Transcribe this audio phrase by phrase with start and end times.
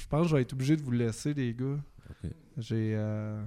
[0.00, 1.78] je pense que je vais être obligé de vous laisser, les gars.
[2.58, 3.40] J'ai euh,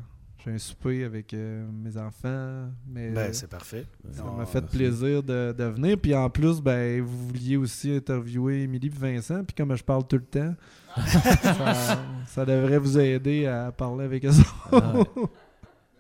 [0.44, 2.70] j'ai un souper avec euh, mes enfants.
[2.88, 3.86] Mais Ben, c'est parfait.
[4.12, 4.78] ça Non, m'a fait merci.
[4.78, 5.98] plaisir de, de venir.
[5.98, 9.44] Puis en plus, ben, vous vouliez aussi interviewer Émilie et Vincent.
[9.44, 10.54] Puis comme je parle tout le temps,
[11.08, 14.32] ça, ça devrait vous aider à parler avec eux.
[14.72, 14.94] Ah,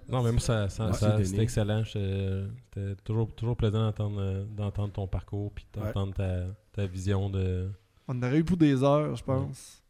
[0.10, 1.84] Non, mais moi, ça, c'était excellent.
[1.86, 6.44] C'était toujours, toujours plaisant d'entendre euh, ton parcours puis d'entendre ta,
[6.74, 7.70] ta vision de.
[8.08, 9.83] On aurait eu pour des heures, je pense.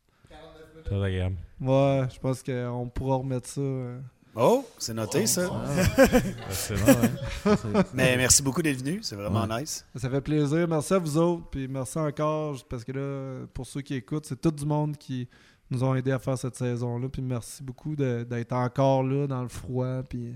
[0.83, 1.35] Très agréable.
[1.61, 3.61] Ouais, je pense qu'on pourra remettre ça.
[3.61, 3.99] euh.
[4.35, 5.47] Oh, c'est noté, ça.
[5.51, 5.65] Ah.
[6.49, 6.73] C'est-
[7.93, 8.99] Mais merci beaucoup d'être venu.
[9.03, 9.61] C'est vraiment Ouais.
[9.61, 9.85] nice.
[9.95, 10.67] Ça fait plaisir.
[10.67, 11.47] Merci à vous autres.
[11.51, 12.57] Puis merci encore.
[12.67, 15.27] Parce que là, pour ceux qui écoutent, c'est tout du monde qui
[15.69, 17.09] nous ont aidés à faire cette saison-là.
[17.09, 20.01] Puis merci beaucoup de- d'être encore là dans le froid.
[20.03, 20.33] Puis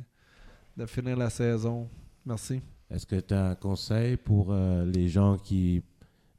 [0.78, 1.90] de finir la saison.
[2.26, 2.62] Merci.
[2.92, 5.84] Est-ce que tu as un conseil pour euh, les gens qui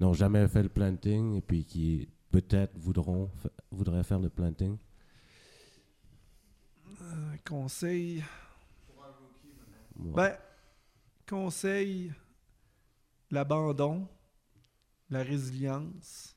[0.00, 3.30] n'ont jamais fait le planting et puis qui peut-être voudront
[3.70, 4.76] voudraient faire le planting?
[7.00, 8.24] Un conseil.
[9.96, 10.12] Ouais.
[10.14, 10.38] Ben,
[11.26, 12.12] conseil
[13.30, 14.08] l'abandon,
[15.10, 16.36] la résilience,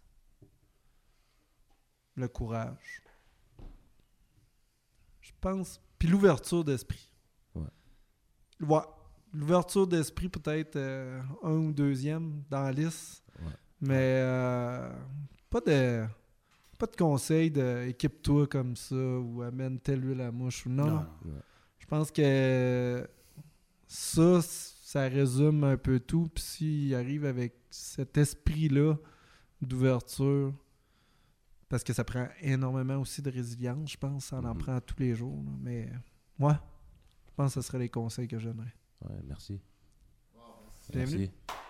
[2.15, 3.01] le courage.
[5.21, 5.79] Je pense.
[5.97, 7.11] Puis l'ouverture d'esprit.
[7.55, 7.67] Ouais.
[8.61, 8.81] Ouais.
[9.33, 13.23] L'ouverture d'esprit, peut-être euh, un ou deuxième dans la liste.
[13.39, 13.53] Ouais.
[13.79, 14.91] Mais euh,
[15.51, 16.05] pas de.
[16.79, 20.65] Pas de conseil de équipe-toi comme ça ou amène telle huile à mouche.
[20.65, 21.05] Non, non.
[21.77, 23.07] Je pense que
[23.87, 26.27] ça, ça résume un peu tout.
[26.33, 28.95] Puis s'il arrive avec cet esprit-là
[29.61, 30.53] d'ouverture,
[31.69, 34.57] parce que ça prend énormément aussi de résilience, je pense, ça en Mhm.
[34.57, 35.43] prend tous les jours.
[35.45, 35.51] là.
[35.61, 35.89] Mais
[36.39, 36.59] moi,
[37.29, 38.73] je pense que ce seraient les conseils que je donnerais.
[39.07, 39.61] Ouais, merci.
[40.91, 41.29] Bienvenue.
[41.29, 41.60] Merci.